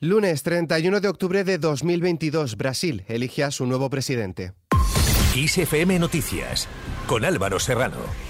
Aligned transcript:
Lunes 0.00 0.42
31 0.42 1.00
de 1.00 1.08
octubre 1.08 1.42
de 1.42 1.56
2022, 1.56 2.58
Brasil 2.58 3.04
elige 3.08 3.44
a 3.44 3.50
su 3.50 3.64
nuevo 3.64 3.88
presidente. 3.88 4.52
Noticias, 5.98 6.68
con 7.06 7.24
Álvaro 7.24 7.58
Serrano. 7.58 8.25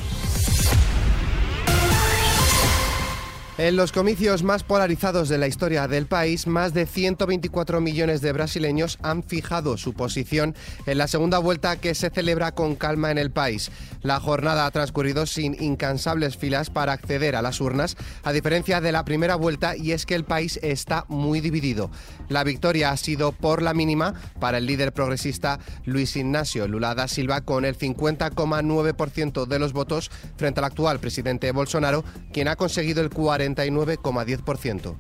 En 3.59 3.75
los 3.75 3.91
comicios 3.91 4.43
más 4.43 4.65
polarizados 4.65 5.31
de 5.31 5.39
la 5.39 5.47
historia 5.47 5.89
del 5.89 6.05
país, 6.05 6.47
más 6.47 6.75
de 6.75 6.85
124 6.85 7.81
millones 7.81 8.21
de 8.21 8.33
brasileños 8.33 8.99
han 9.01 9.23
fijado 9.23 9.79
su 9.79 9.95
posición 9.95 10.55
en 10.85 10.99
la 10.99 11.09
segunda 11.09 11.39
vuelta 11.39 11.77
que 11.77 11.95
se 11.95 12.11
celebra 12.11 12.53
con 12.53 12.77
calma 12.77 13.11
en 13.11 13.17
el 13.17 13.31
país. 13.31 13.71
La 14.03 14.21
jornada 14.21 14.67
ha 14.67 14.71
transcurrido 14.73 15.25
sin 15.25 15.57
incansables 15.59 16.37
filas 16.37 16.69
para 16.69 16.93
acceder 16.93 17.35
a 17.35 17.41
las 17.41 17.63
urnas, 17.63 17.97
a 18.25 18.33
diferencia 18.33 18.83
de 18.83 18.93
la 18.93 19.07
primera 19.07 19.37
vuelta, 19.37 19.75
y 19.75 19.93
es 19.93 20.05
que 20.05 20.17
el 20.17 20.25
país 20.25 20.61
está 20.63 21.07
muy 21.09 21.41
dividido. 21.41 21.91
La 22.29 22.45
victoria 22.45 22.91
ha 22.91 22.97
sido 22.99 23.33
por 23.33 23.63
la 23.63 23.73
mínima 23.73 24.13
para 24.39 24.59
el 24.59 24.67
líder 24.67 24.93
progresista 24.93 25.61
Luis 25.87 26.15
Ignacio 26.17 26.69
Lula 26.69 26.95
da 26.95 27.09
Silva 27.09 27.41
con 27.41 27.65
el 27.65 27.79
50,9% 27.79 29.47
de 29.47 29.59
los 29.59 29.73
votos 29.73 30.11
frente 30.37 30.61
al 30.61 30.65
actual 30.65 31.01
presidente 31.01 31.51
Bolsonaro, 31.53 32.05
quien 32.35 32.49
ha 32.49 32.57
conseguido 32.57 33.01
el 33.01 33.09
40 33.09 33.46
49,10%. 33.55 34.95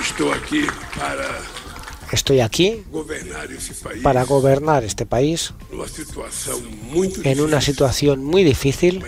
Estoy 0.00 0.30
aquí 0.30 0.62
para 0.98 1.26
Estoy 2.12 2.40
aquí 2.40 2.84
para 4.02 4.24
gobernar 4.24 4.84
este 4.84 5.06
país 5.06 5.52
en 7.24 7.40
una 7.40 7.60
situación 7.60 8.24
muy 8.24 8.44
difícil, 8.44 9.04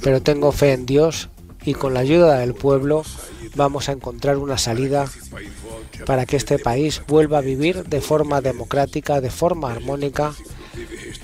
pero 0.00 0.22
tengo 0.22 0.52
fe 0.52 0.74
en 0.74 0.86
Dios 0.86 1.28
y 1.64 1.74
con 1.74 1.94
la 1.94 2.00
ayuda 2.00 2.38
del 2.38 2.54
pueblo 2.54 3.02
vamos 3.56 3.88
a 3.88 3.92
encontrar 3.92 4.36
una 4.36 4.58
salida 4.58 5.10
para 6.06 6.24
que 6.24 6.36
este 6.36 6.60
país 6.60 7.02
vuelva 7.08 7.38
a 7.38 7.40
vivir 7.40 7.84
de 7.84 8.00
forma 8.00 8.40
democrática, 8.40 9.20
de 9.20 9.30
forma 9.30 9.72
armónica 9.72 10.34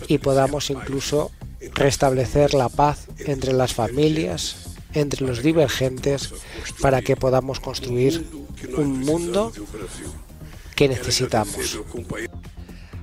y 0.09 0.19
podamos 0.19 0.71
incluso 0.71 1.31
restablecer 1.75 2.55
la 2.55 2.69
paz 2.69 3.07
entre 3.19 3.53
las 3.53 3.75
familias, 3.75 4.70
entre 4.95 5.27
los 5.27 5.43
divergentes 5.43 6.33
para 6.81 7.03
que 7.03 7.17
podamos 7.17 7.61
construir 7.61 8.27
un 8.77 9.01
mundo 9.01 9.53
que 10.75 10.89
necesitamos. 10.89 11.81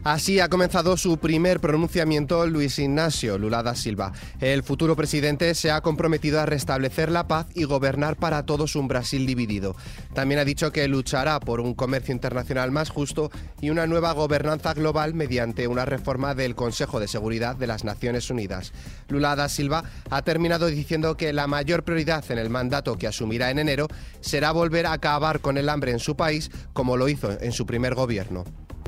Así 0.07 0.39
ha 0.39 0.47
comenzado 0.47 0.95
su 0.95 1.17
primer 1.17 1.59
pronunciamiento 1.59 2.47
Luis 2.47 2.79
Ignacio 2.79 3.37
Lula 3.37 3.61
da 3.61 3.75
Silva. 3.75 4.13
El 4.39 4.63
futuro 4.63 4.95
presidente 4.95 5.53
se 5.53 5.69
ha 5.69 5.81
comprometido 5.81 6.39
a 6.39 6.45
restablecer 6.45 7.11
la 7.11 7.27
paz 7.27 7.47
y 7.53 7.65
gobernar 7.65 8.15
para 8.15 8.45
todos 8.45 8.77
un 8.77 8.87
Brasil 8.87 9.25
dividido. 9.25 9.75
También 10.13 10.39
ha 10.39 10.45
dicho 10.45 10.71
que 10.71 10.87
luchará 10.87 11.41
por 11.41 11.59
un 11.59 11.73
comercio 11.73 12.13
internacional 12.13 12.71
más 12.71 12.89
justo 12.89 13.31
y 13.59 13.69
una 13.69 13.85
nueva 13.85 14.13
gobernanza 14.13 14.73
global 14.73 15.13
mediante 15.13 15.67
una 15.67 15.83
reforma 15.83 16.35
del 16.35 16.55
Consejo 16.55 17.01
de 17.01 17.09
Seguridad 17.09 17.57
de 17.57 17.67
las 17.67 17.83
Naciones 17.83 18.29
Unidas. 18.29 18.71
Lula 19.09 19.35
da 19.35 19.49
Silva 19.49 19.83
ha 20.09 20.21
terminado 20.21 20.67
diciendo 20.67 21.17
que 21.17 21.33
la 21.33 21.47
mayor 21.47 21.83
prioridad 21.83 22.23
en 22.31 22.37
el 22.37 22.49
mandato 22.49 22.97
que 22.97 23.07
asumirá 23.07 23.51
en 23.51 23.59
enero 23.59 23.89
será 24.21 24.53
volver 24.53 24.85
a 24.85 24.93
acabar 24.93 25.41
con 25.41 25.57
el 25.57 25.67
hambre 25.67 25.91
en 25.91 25.99
su 25.99 26.15
país 26.15 26.49
como 26.71 26.95
lo 26.95 27.09
hizo 27.09 27.29
en 27.41 27.51
su 27.51 27.65
primer 27.65 27.93
gobierno 27.93 28.45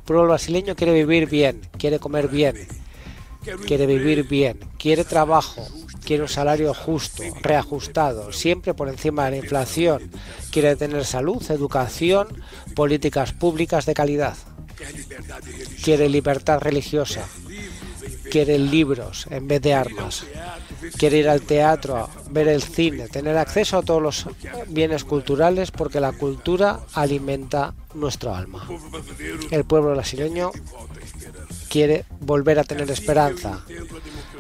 pueblo 0.10 0.26
brasileño 0.26 0.76
quiere 0.76 0.92
vivir 0.92 1.30
bien, 1.30 1.62
quiere 1.78 2.00
comer 2.00 2.30
bien, 2.30 2.56
quiere 3.68 3.86
vivir 3.86 4.28
bien, 4.28 4.58
quiere 4.80 5.04
trabajo, 5.04 5.68
quiere 6.04 6.24
un 6.24 6.30
salario 6.30 6.74
justo, 6.74 7.22
reajustado, 7.44 8.34
siempre 8.34 8.74
por 8.74 8.90
encima 8.90 9.26
de 9.26 9.32
la 9.32 9.38
inflación, 9.38 10.10
quiere 10.52 10.76
tener 10.76 11.06
salud, 11.06 11.44
educación, 11.52 12.28
políticas 12.74 13.34
públicas 13.34 13.86
de 13.86 13.94
calidad, 13.94 14.36
quiere 15.84 16.10
libertad 16.10 16.58
religiosa, 16.60 17.24
quiere 18.30 18.60
libros 18.60 19.26
en 19.30 19.48
vez 19.48 19.62
de 19.62 19.74
armas, 19.74 20.26
quiere 20.98 21.18
ir 21.18 21.30
al 21.30 21.42
teatro, 21.42 22.10
ver 22.30 22.48
el 22.48 22.62
cine, 22.62 23.08
tener 23.08 23.38
acceso 23.38 23.78
a 23.78 23.82
todos 23.82 24.02
los 24.02 24.26
bienes 24.68 25.04
culturales 25.04 25.72
porque 25.72 26.00
la 26.00 26.12
cultura 26.12 26.80
alimenta 26.94 27.74
nuestro 27.94 28.34
alma. 28.34 28.68
El 29.52 29.66
pueblo 29.66 29.92
brasileño 29.92 30.52
quiere 31.70 32.06
volver 32.20 32.60
a 32.60 32.64
tener 32.64 32.90
esperanza. 32.92 33.64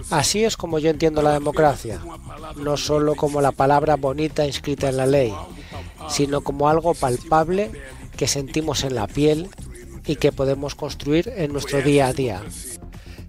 Así 0.09 0.43
es 0.43 0.57
como 0.57 0.79
yo 0.79 0.89
entiendo 0.89 1.21
la 1.21 1.33
democracia, 1.33 1.99
no 2.57 2.77
solo 2.77 3.15
como 3.15 3.41
la 3.41 3.51
palabra 3.51 3.95
bonita 3.95 4.45
inscrita 4.45 4.89
en 4.89 4.97
la 4.97 5.05
ley, 5.05 5.33
sino 6.09 6.41
como 6.41 6.69
algo 6.69 6.93
palpable 6.93 7.71
que 8.17 8.27
sentimos 8.27 8.83
en 8.83 8.95
la 8.95 9.07
piel 9.07 9.49
y 10.05 10.15
que 10.15 10.31
podemos 10.31 10.75
construir 10.75 11.31
en 11.35 11.53
nuestro 11.53 11.81
día 11.81 12.07
a 12.07 12.13
día. 12.13 12.41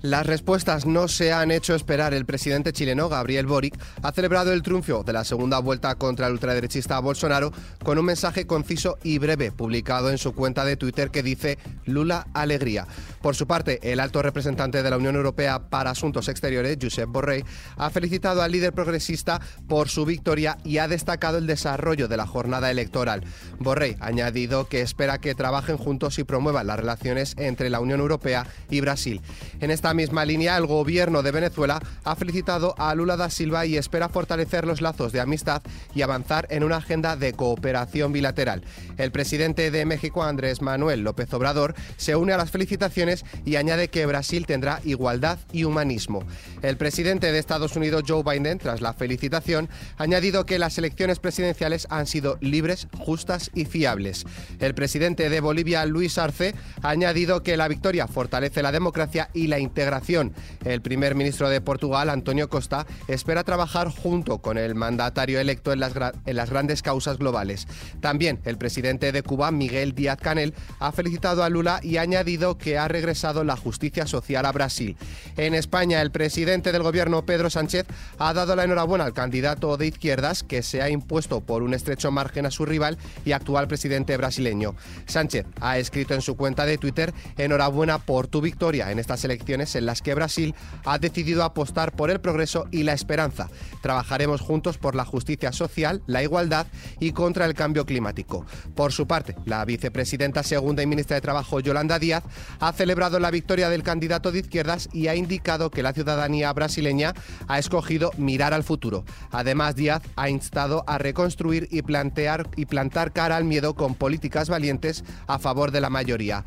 Las 0.03 0.25
respuestas 0.25 0.87
no 0.87 1.09
se 1.09 1.31
han 1.35 1.51
hecho 1.51 1.75
esperar. 1.75 2.15
El 2.15 2.25
presidente 2.25 2.73
chileno, 2.73 3.11
Gabriel 3.11 3.47
Boric, 3.47 3.79
ha 4.03 4.13
celebrado 4.13 4.51
el 4.51 4.63
triunfo 4.63 5.05
de 5.05 5.13
la 5.13 5.25
segunda 5.25 5.59
vuelta 5.59 5.95
contra 5.97 6.27
el 6.27 6.33
ultraderechista 6.33 6.99
Bolsonaro 7.01 7.53
con 7.85 7.99
un 7.99 8.07
mensaje 8.07 8.47
conciso 8.47 8.97
y 9.03 9.19
breve 9.19 9.53
publicado 9.53 10.09
en 10.09 10.17
su 10.17 10.33
cuenta 10.33 10.65
de 10.65 10.79
Twitter 10.79 11.11
que 11.11 11.23
dice 11.23 11.59
Lula 11.85 12.27
Alegría. 12.33 12.87
Por 13.21 13.37
su 13.37 13.47
parte, 13.47 13.93
el 13.93 14.01
alto 14.01 14.23
representante 14.23 14.83
de 14.83 14.89
la 14.89 14.97
Unión 14.97 15.17
Europea 15.17 15.69
para 15.69 15.91
Asuntos 15.91 16.29
Exteriores, 16.29 16.79
Josep 16.81 17.11
Borrell, 17.11 17.45
ha 17.77 17.91
felicitado 17.91 18.41
al 18.41 18.53
líder 18.53 18.73
progresista 18.73 19.43
por 19.69 19.91
su 19.91 20.07
victoria 20.07 20.57
y 20.65 20.79
ha 20.79 20.89
destacado 20.89 21.37
el 21.37 21.47
desarrollo 21.47 22.09
de 22.09 22.17
la 22.17 22.27
jornada 22.27 22.71
electoral. 22.71 23.23
Borrell 23.59 23.99
ha 24.01 24.07
añadido 24.07 24.67
que 24.67 24.81
espera 24.81 25.19
que 25.19 25.35
trabajen 25.35 25.77
juntos 25.77 26.19
y 26.19 26.25
promuevan 26.25 26.69
las 26.69 26.81
relaciones 26.81 27.35
entre 27.37 27.69
la 27.69 27.81
Unión 27.81 28.01
Europea 28.01 28.47
y 28.71 28.81
Brasil. 28.81 29.21
En 29.61 29.71
esta 29.71 29.90
misma 29.95 30.25
línea, 30.25 30.57
el 30.57 30.67
gobierno 30.67 31.23
de 31.23 31.33
Venezuela 31.33 31.81
ha 32.05 32.17
felicitado 32.17 32.75
a 32.79 32.95
Lula 32.95 33.17
da 33.17 33.31
Silva 33.31 33.67
y 33.67 33.77
espera 33.77 34.09
fortalecer 34.09 34.67
los 34.67 34.81
lazos 34.81 35.13
de 35.13 35.21
amistad 35.21 35.63
y 35.95 36.03
avanzar 36.03 36.47
en 36.51 36.65
una 36.65 36.77
agenda 36.77 37.17
de 37.17 37.33
cooperación 37.33 38.13
bilateral. 38.13 38.63
El 38.99 39.13
presidente 39.13 39.71
de 39.71 39.85
México, 39.85 40.23
Andrés 40.23 40.63
Manuel 40.63 41.03
López 41.03 41.33
Obrador, 41.33 41.75
se 41.97 42.17
une 42.17 42.33
a 42.33 42.37
las 42.37 42.51
felicitaciones 42.51 43.25
y 43.45 43.57
añade 43.57 43.89
que 43.89 44.07
Brasil 44.07 44.47
tendrá 44.47 44.81
igualdad 44.85 45.39
y 45.53 45.65
humanismo. 45.65 46.25
El 46.63 46.77
presidente 46.77 47.33
de 47.33 47.39
Estados 47.39 47.77
Unidos, 47.77 48.05
Joe 48.07 48.23
Biden, 48.23 48.59
tras 48.59 48.81
la 48.81 48.95
felicitación, 48.95 49.69
ha 49.97 50.03
añadido 50.03 50.47
que 50.47 50.59
las 50.59 50.79
elecciones 50.79 51.19
presidenciales 51.19 51.87
han 51.91 52.07
sido 52.07 52.39
libres, 52.41 52.89
justas 52.99 53.51
y 53.55 53.65
fiables. 53.65 54.25
El 54.59 54.75
presidente 54.75 55.29
de 55.31 55.41
Bolivia, 55.41 55.85
Luis 55.87 56.19
Arce, 56.19 56.55
ha 56.83 56.91
añadido 56.91 57.43
que 57.43 57.57
la 57.57 57.69
victoria 57.69 58.07
fortalece 58.07 58.63
la 58.63 58.73
democracia 58.73 59.31
y 59.33 59.47
la 59.47 59.59
integración 59.59 59.80
integración. 59.81 60.35
El 60.63 60.83
primer 60.83 61.15
ministro 61.15 61.49
de 61.49 61.63
Portugal, 61.63 62.11
Antonio 62.11 62.51
Costa, 62.51 62.87
espera 63.09 63.45
trabajar 63.45 63.89
junto 63.89 64.39
con 64.39 64.59
el 64.59 64.75
mandatario 64.75 65.41
electo 65.41 65.73
en 65.73 65.81
las, 65.81 65.95
en 66.27 66.37
las 66.37 66.51
grandes 66.51 66.83
causas 66.83 67.17
globales. 67.17 67.67
También 68.01 68.41
el 68.45 68.59
presidente 68.59 69.11
de 69.11 69.23
Cuba, 69.23 69.51
Miguel 69.51 69.95
Díaz 69.95 70.19
Canel, 70.19 70.53
ha 70.81 70.93
felicitado 70.93 71.43
a 71.43 71.49
Lula 71.49 71.81
y 71.83 71.97
ha 71.97 72.03
añadido 72.03 72.59
que 72.59 72.77
ha 72.77 72.89
regresado 72.89 73.43
la 73.43 73.57
justicia 73.57 74.07
social 74.07 74.45
a 74.45 74.53
Brasil. 74.53 74.99
En 75.39 75.55
España, 75.55 76.03
el 76.03 76.11
presidente 76.11 76.73
del 76.73 76.83
gobierno, 76.83 77.25
Pedro 77.25 77.49
Sánchez, 77.49 77.87
ha 78.19 78.35
dado 78.35 78.55
la 78.57 78.65
enhorabuena 78.65 79.05
al 79.07 79.15
candidato 79.15 79.79
de 79.79 79.87
izquierdas 79.87 80.43
que 80.43 80.63
se 80.63 80.83
ha 80.83 80.91
impuesto 80.91 81.41
por 81.41 81.63
un 81.63 81.73
estrecho 81.73 82.11
margen 82.11 82.45
a 82.45 82.51
su 82.51 82.67
rival 82.67 82.99
y 83.25 83.33
actual 83.33 83.67
presidente 83.67 84.15
brasileño. 84.19 84.75
Sánchez 85.07 85.47
ha 85.59 85.79
escrito 85.79 86.13
en 86.13 86.21
su 86.21 86.37
cuenta 86.37 86.67
de 86.67 86.77
Twitter, 86.77 87.15
enhorabuena 87.39 87.99
por 87.99 88.27
tu 88.27 88.43
victoria 88.43 88.91
en 88.91 88.99
estas 88.99 89.25
elecciones 89.25 89.70
en 89.75 89.87
las 89.87 90.03
que 90.03 90.15
Brasil 90.15 90.55
ha 90.85 90.99
decidido 90.99 91.45
apostar 91.45 91.93
por 91.93 92.11
el 92.11 92.21
progreso 92.21 92.67
y 92.71 92.83
la 92.83 92.93
esperanza. 92.93 93.49
Trabajaremos 93.83 94.41
juntos 94.41 94.79
por 94.79 94.95
la 94.95 95.05
justicia 95.05 95.53
social, 95.53 96.03
la 96.07 96.23
igualdad 96.23 96.67
y 96.99 97.13
contra 97.13 97.47
el 97.47 97.55
cambio 97.55 97.87
climático. 97.87 98.45
Por 98.75 98.93
su 98.93 99.07
parte, 99.07 99.37
la 99.45 99.65
vicepresidenta 99.65 100.43
segunda 100.43 100.83
y 100.83 100.87
ministra 100.87 101.17
de 101.17 101.21
Trabajo, 101.21 101.61
Yolanda 101.61 101.99
Díaz, 101.99 102.25
ha 102.59 102.73
celebrado 102.73 103.19
la 103.21 103.31
victoria 103.31 103.69
del 103.69 103.83
candidato 103.83 104.33
de 104.33 104.41
izquierdas 104.41 104.89
y 104.93 105.09
ha 105.09 105.15
indicado 105.15 105.71
que 105.71 105.83
la 105.83 105.93
ciudadanía 105.93 106.53
brasileña 106.53 107.15
ha 107.49 107.59
escogido 107.59 108.11
mirar 108.17 108.55
al 108.55 108.65
futuro. 108.65 109.05
Además, 109.31 109.77
Díaz 109.77 110.03
ha 110.17 110.29
instado 110.29 110.85
a 110.87 110.99
reconstruir 110.99 111.69
y 111.71 111.83
plantear 111.83 112.49
y 112.57 112.67
plantar 112.67 113.13
cara 113.13 113.37
al 113.37 113.45
miedo 113.45 113.75
con 113.75 113.95
políticas 113.95 114.49
valientes 114.49 115.05
a 115.27 115.39
favor 115.39 115.71
de 115.71 115.81
la 115.81 115.91
mayoría. 115.91 116.45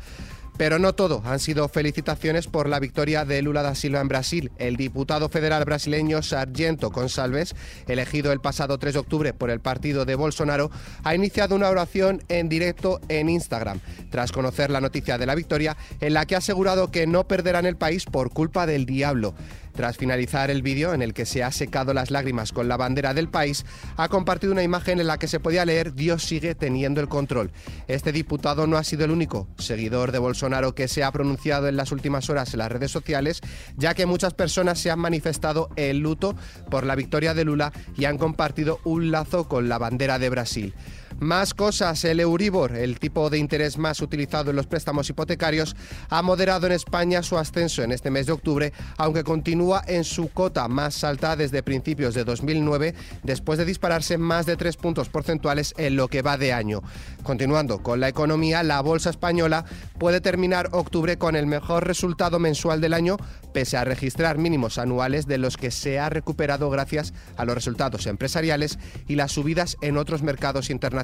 Pero 0.56 0.78
no 0.78 0.94
todo 0.94 1.20
han 1.24 1.40
sido 1.40 1.68
felicitaciones 1.68 2.46
por 2.46 2.68
la 2.68 2.78
victoria 2.78 3.24
de 3.24 3.42
Lula 3.42 3.62
da 3.62 3.74
Silva 3.74 4.00
en 4.00 4.08
Brasil. 4.08 4.52
El 4.56 4.76
diputado 4.76 5.28
federal 5.28 5.64
brasileño 5.64 6.22
Sargento 6.22 6.90
Gonçalves, 6.90 7.56
elegido 7.88 8.30
el 8.30 8.40
pasado 8.40 8.78
3 8.78 8.94
de 8.94 9.00
octubre 9.00 9.32
por 9.32 9.50
el 9.50 9.60
partido 9.60 10.04
de 10.04 10.14
Bolsonaro, 10.14 10.70
ha 11.02 11.14
iniciado 11.14 11.56
una 11.56 11.70
oración 11.70 12.22
en 12.28 12.48
directo 12.48 13.00
en 13.08 13.28
Instagram, 13.28 13.80
tras 14.10 14.30
conocer 14.30 14.70
la 14.70 14.80
noticia 14.80 15.18
de 15.18 15.26
la 15.26 15.34
victoria, 15.34 15.76
en 16.00 16.14
la 16.14 16.24
que 16.24 16.36
ha 16.36 16.38
asegurado 16.38 16.90
que 16.92 17.08
no 17.08 17.26
perderán 17.26 17.66
el 17.66 17.76
país 17.76 18.04
por 18.04 18.30
culpa 18.30 18.64
del 18.64 18.86
diablo. 18.86 19.34
Tras 19.74 19.96
finalizar 19.96 20.50
el 20.50 20.62
vídeo 20.62 20.94
en 20.94 21.02
el 21.02 21.14
que 21.14 21.26
se 21.26 21.42
ha 21.42 21.50
secado 21.50 21.92
las 21.92 22.10
lágrimas 22.10 22.52
con 22.52 22.68
la 22.68 22.76
bandera 22.76 23.12
del 23.12 23.28
país, 23.28 23.66
ha 23.96 24.08
compartido 24.08 24.52
una 24.52 24.62
imagen 24.62 25.00
en 25.00 25.08
la 25.08 25.18
que 25.18 25.26
se 25.26 25.40
podía 25.40 25.64
leer 25.64 25.94
Dios 25.94 26.22
sigue 26.22 26.54
teniendo 26.54 27.00
el 27.00 27.08
control. 27.08 27.50
Este 27.88 28.12
diputado 28.12 28.66
no 28.66 28.76
ha 28.76 28.84
sido 28.84 29.04
el 29.04 29.10
único 29.10 29.48
seguidor 29.58 30.12
de 30.12 30.18
Bolsonaro 30.18 30.74
que 30.74 30.86
se 30.86 31.02
ha 31.02 31.10
pronunciado 31.10 31.68
en 31.68 31.76
las 31.76 31.90
últimas 31.90 32.30
horas 32.30 32.54
en 32.54 32.58
las 32.58 32.70
redes 32.70 32.92
sociales, 32.92 33.40
ya 33.76 33.94
que 33.94 34.06
muchas 34.06 34.32
personas 34.34 34.78
se 34.78 34.90
han 34.90 35.00
manifestado 35.00 35.70
en 35.76 36.00
luto 36.00 36.36
por 36.70 36.86
la 36.86 36.94
victoria 36.94 37.34
de 37.34 37.44
Lula 37.44 37.72
y 37.96 38.04
han 38.04 38.16
compartido 38.16 38.80
un 38.84 39.10
lazo 39.10 39.48
con 39.48 39.68
la 39.68 39.78
bandera 39.78 40.18
de 40.18 40.30
Brasil. 40.30 40.74
Más 41.20 41.54
cosas, 41.54 42.04
el 42.04 42.18
Euribor, 42.18 42.76
el 42.76 42.98
tipo 42.98 43.30
de 43.30 43.38
interés 43.38 43.78
más 43.78 44.00
utilizado 44.02 44.50
en 44.50 44.56
los 44.56 44.66
préstamos 44.66 45.08
hipotecarios, 45.08 45.76
ha 46.10 46.22
moderado 46.22 46.66
en 46.66 46.72
España 46.72 47.22
su 47.22 47.38
ascenso 47.38 47.82
en 47.82 47.92
este 47.92 48.10
mes 48.10 48.26
de 48.26 48.32
octubre, 48.32 48.72
aunque 48.98 49.22
continúa 49.22 49.82
en 49.86 50.02
su 50.02 50.28
cota 50.30 50.66
más 50.66 51.04
alta 51.04 51.36
desde 51.36 51.62
principios 51.62 52.14
de 52.14 52.24
2009, 52.24 52.94
después 53.22 53.58
de 53.58 53.64
dispararse 53.64 54.18
más 54.18 54.44
de 54.44 54.56
tres 54.56 54.76
puntos 54.76 55.08
porcentuales 55.08 55.72
en 55.78 55.94
lo 55.96 56.08
que 56.08 56.22
va 56.22 56.36
de 56.36 56.52
año. 56.52 56.82
Continuando 57.22 57.82
con 57.82 58.00
la 58.00 58.08
economía, 58.08 58.62
la 58.64 58.80
bolsa 58.80 59.10
española 59.10 59.64
puede 59.98 60.20
terminar 60.20 60.70
octubre 60.72 61.16
con 61.16 61.36
el 61.36 61.46
mejor 61.46 61.86
resultado 61.86 62.40
mensual 62.40 62.80
del 62.80 62.92
año, 62.92 63.16
pese 63.52 63.76
a 63.76 63.84
registrar 63.84 64.36
mínimos 64.36 64.78
anuales 64.78 65.26
de 65.26 65.38
los 65.38 65.56
que 65.56 65.70
se 65.70 66.00
ha 66.00 66.10
recuperado 66.10 66.68
gracias 66.70 67.14
a 67.36 67.44
los 67.44 67.54
resultados 67.54 68.06
empresariales 68.06 68.78
y 69.06 69.14
las 69.14 69.30
subidas 69.30 69.76
en 69.80 69.96
otros 69.96 70.22
mercados 70.22 70.70
internacionales 70.70 71.03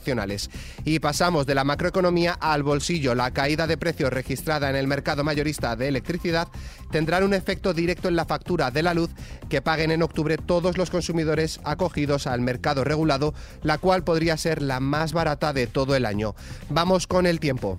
y 0.85 0.99
pasamos 0.99 1.47
de 1.47 1.55
la 1.55 1.64
macroeconomía 1.64 2.32
al 2.32 2.62
bolsillo. 2.62 3.14
La 3.14 3.31
caída 3.32 3.67
de 3.67 3.76
precios 3.76 4.12
registrada 4.12 4.70
en 4.70 4.76
el 4.76 4.87
mercado 4.87 5.25
mayorista 5.25 5.76
de 5.76 5.88
electricidad 5.88 6.49
tendrá 6.91 7.25
un 7.25 7.35
efecto 7.35 7.75
directo 7.75 8.08
en 8.08 8.17
la 8.17 8.25
factura 8.25 8.70
de 8.70 8.82
la 8.82 8.94
luz 8.94 9.11
que 9.49 9.62
paguen 9.62 9.91
en 9.91 10.02
octubre 10.02 10.38
todos 10.38 10.79
los 10.79 10.91
consumidores 10.91 11.61
acogidos 11.64 12.26
al 12.26 12.41
mercado 12.41 12.85
regulado, 12.85 13.35
la 13.62 13.79
cual 13.79 14.05
podría 14.05 14.37
ser 14.37 14.62
la 14.62 14.81
más 14.81 15.12
barata 15.12 15.52
de 15.52 15.67
todo 15.67 15.94
el 15.94 16.06
año. 16.06 16.35
Vamos 16.69 17.06
con 17.06 17.26
el 17.26 17.41
tiempo. 17.41 17.79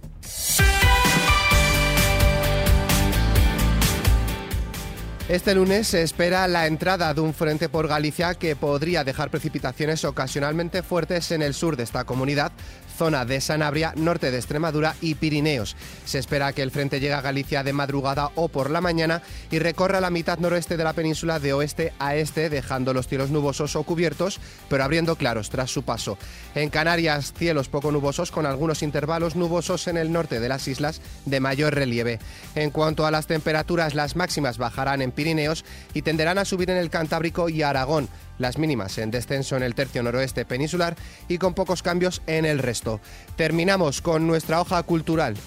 Este 5.32 5.56
lunes 5.56 5.88
se 5.88 6.04
espera 6.04 6.46
la 6.50 6.68
entrada 6.68 7.14
de 7.14 7.22
un 7.22 7.34
frente 7.34 7.70
por 7.70 7.88
Galicia 7.88 8.36
que 8.36 8.58
podría 8.58 9.06
dejar 9.06 9.30
precipitaciones 9.30 10.04
ocasionalmente 10.04 10.84
fuertes 10.84 11.32
en 11.32 11.42
el 11.42 11.54
sur 11.54 11.78
de 11.78 11.84
esta 11.84 12.04
comunidad, 12.04 12.52
zona 12.92 13.26
de 13.26 13.42
Sanabria, 13.42 13.94
norte 13.96 14.32
de 14.32 14.38
Extremadura 14.38 14.96
y 15.02 15.16
Pirineos. 15.16 15.76
Se 16.06 16.20
espera 16.20 16.54
que 16.54 16.62
el 16.62 16.72
frente 16.72 17.00
llegue 17.00 17.14
a 17.14 17.22
Galicia 17.22 17.64
de 17.64 17.74
madrugada 17.74 18.32
o 18.36 18.50
por 18.50 18.70
la 18.70 18.82
mañana 18.82 19.22
y 19.50 19.60
recorra 19.60 20.02
la 20.02 20.10
mitad 20.10 20.40
noroeste 20.40 20.78
de 20.78 20.84
la 20.84 20.94
península 20.94 21.40
de 21.40 21.54
oeste 21.54 21.94
a 22.00 22.16
este, 22.16 22.50
dejando 22.50 22.94
los 22.94 23.08
cielos 23.08 23.30
nubosos 23.30 23.76
o 23.76 23.84
cubiertos, 23.84 24.40
pero 24.70 24.84
abriendo 24.84 25.16
claros 25.16 25.50
tras 25.50 25.72
su 25.72 25.84
paso. 25.84 26.18
En 26.56 26.70
Canarias, 26.70 27.34
cielos 27.38 27.70
poco 27.70 27.92
nubosos 27.92 28.32
con 28.32 28.46
algunos 28.46 28.84
intervalos 28.84 29.36
nubosos 29.36 29.88
en 29.88 29.98
el 29.98 30.12
norte 30.12 30.40
de 30.40 30.50
las 30.50 30.68
islas 30.68 31.02
de 31.26 31.40
mayor 31.40 31.74
relieve. 31.74 32.20
En 32.56 32.72
cuanto 32.72 33.06
a 33.06 33.12
las 33.12 33.28
temperaturas, 33.28 33.96
las 33.96 34.16
máximas 34.16 34.58
bajarán 34.58 35.02
en 35.02 35.12
Pirineos 35.12 35.66
y 35.94 36.02
tenderán 36.02 36.38
a 36.38 36.46
subir 36.46 36.70
en 36.70 36.78
el 36.78 36.90
Cantábrico 36.90 37.50
y 37.50 37.64
Aragón 37.64 38.10
las 38.42 38.58
mínimas 38.58 38.98
en 38.98 39.12
descenso 39.12 39.56
en 39.56 39.64
el 39.64 39.76
tercio 39.76 40.04
noroeste 40.04 40.46
peninsular 40.46 40.96
y 41.28 41.38
con 41.38 41.54
pocos 41.54 41.84
cambios 41.84 42.22
en 42.28 42.46
el 42.46 42.60
resto. 42.60 43.00
Terminamos 43.36 44.02
con 44.02 44.28
nuestra 44.28 44.60
hoja 44.60 44.84
cultural. 44.84 45.38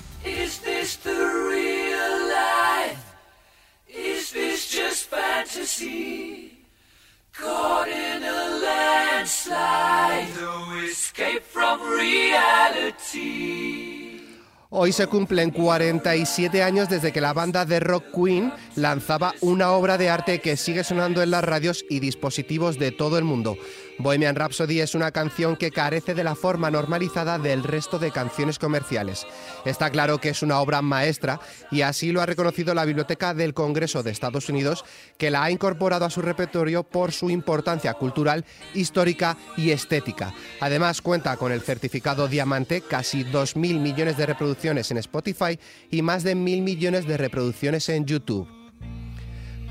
Hoy 14.76 14.90
se 14.90 15.06
cumplen 15.06 15.52
47 15.52 16.64
años 16.64 16.88
desde 16.88 17.12
que 17.12 17.20
la 17.20 17.32
banda 17.32 17.64
de 17.64 17.78
rock 17.78 18.06
Queen 18.12 18.52
lanzaba 18.74 19.32
una 19.40 19.70
obra 19.70 19.98
de 19.98 20.10
arte 20.10 20.40
que 20.40 20.56
sigue 20.56 20.82
sonando 20.82 21.22
en 21.22 21.30
las 21.30 21.44
radios 21.44 21.84
y 21.88 22.00
dispositivos 22.00 22.76
de 22.76 22.90
todo 22.90 23.16
el 23.16 23.22
mundo. 23.22 23.56
Bohemian 23.98 24.34
Rhapsody 24.34 24.80
es 24.80 24.94
una 24.94 25.12
canción 25.12 25.56
que 25.56 25.70
carece 25.70 26.14
de 26.14 26.24
la 26.24 26.34
forma 26.34 26.70
normalizada 26.70 27.38
del 27.38 27.62
resto 27.62 27.98
de 27.98 28.10
canciones 28.10 28.58
comerciales. 28.58 29.26
Está 29.64 29.90
claro 29.90 30.18
que 30.18 30.30
es 30.30 30.42
una 30.42 30.58
obra 30.60 30.82
maestra 30.82 31.40
y 31.70 31.82
así 31.82 32.10
lo 32.10 32.20
ha 32.20 32.26
reconocido 32.26 32.74
la 32.74 32.84
Biblioteca 32.84 33.34
del 33.34 33.54
Congreso 33.54 34.02
de 34.02 34.10
Estados 34.10 34.48
Unidos, 34.48 34.84
que 35.16 35.30
la 35.30 35.44
ha 35.44 35.50
incorporado 35.50 36.04
a 36.04 36.10
su 36.10 36.22
repertorio 36.22 36.82
por 36.82 37.12
su 37.12 37.30
importancia 37.30 37.94
cultural, 37.94 38.44
histórica 38.74 39.36
y 39.56 39.70
estética. 39.70 40.34
Además 40.60 41.00
cuenta 41.00 41.36
con 41.36 41.52
el 41.52 41.60
certificado 41.60 42.26
diamante, 42.26 42.80
casi 42.80 43.24
2.000 43.24 43.80
millones 43.80 44.16
de 44.16 44.26
reproducciones 44.26 44.90
en 44.90 44.98
Spotify 44.98 45.58
y 45.90 46.02
más 46.02 46.24
de 46.24 46.34
1.000 46.34 46.62
millones 46.62 47.06
de 47.06 47.16
reproducciones 47.16 47.88
en 47.88 48.06
YouTube. 48.06 48.63